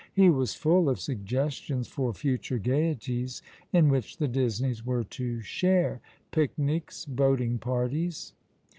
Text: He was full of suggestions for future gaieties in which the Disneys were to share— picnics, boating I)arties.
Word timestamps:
He 0.15 0.31
was 0.31 0.55
full 0.55 0.89
of 0.89 0.99
suggestions 0.99 1.87
for 1.87 2.11
future 2.11 2.57
gaieties 2.57 3.43
in 3.71 3.87
which 3.89 4.17
the 4.17 4.27
Disneys 4.27 4.83
were 4.83 5.03
to 5.03 5.41
share— 5.41 6.01
picnics, 6.31 7.05
boating 7.05 7.59
I)arties. 7.59 8.31